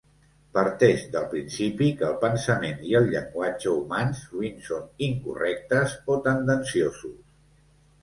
Parteix 0.57 1.03
del 1.15 1.27
principi 1.33 1.89
que 1.99 2.07
el 2.07 2.15
pensament 2.23 2.81
i 2.93 2.97
el 3.01 3.07
llenguatge 3.13 3.75
humans 3.75 4.25
sovint 4.25 4.59
són 4.73 4.91
incorrectes 5.13 5.99
o 6.17 6.21
tendenciosos. 6.29 7.19